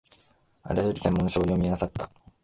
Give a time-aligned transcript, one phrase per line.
[0.63, 2.09] あらゆる専門書を読みあさった